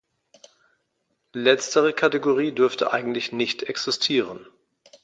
[1.33, 4.47] Letztere Kategorie dürfte eigentlich nicht existieren.